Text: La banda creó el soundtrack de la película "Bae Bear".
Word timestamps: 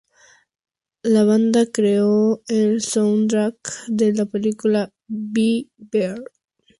La 1.03 1.23
banda 1.25 1.67
creó 1.71 2.41
el 2.47 2.81
soundtrack 2.81 3.85
de 3.85 4.13
la 4.13 4.25
película 4.25 4.91
"Bae 5.07 5.67
Bear". 5.77 6.23